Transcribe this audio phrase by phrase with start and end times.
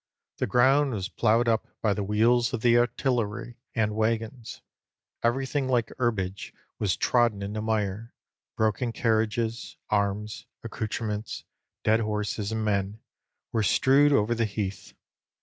[0.39, 4.63] The ground was ploughed up by the wheels of the artillery and waggons;
[5.21, 8.11] everything like herbage was trodden into mire;
[8.57, 11.43] broken carriages, arms, accoutrements,
[11.83, 12.99] dead horses and men,
[13.51, 14.95] were strewed over the heath.